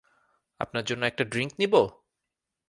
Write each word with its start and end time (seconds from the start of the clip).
আপনার 0.59 0.83
জন্য 0.85 1.01
একটা 1.05 1.23
ড্রিংক 1.23 1.51
নিবো? 1.59 1.81